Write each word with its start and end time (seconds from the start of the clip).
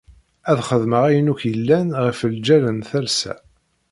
Ad 0.49 0.57
xedmeɣ 0.69 1.03
ayen 1.09 1.31
akk 1.33 1.41
yellan 1.51 1.87
ɣef 2.05 2.19
lǧal 2.33 2.63
n 2.71 2.79
talsa. 2.89 3.35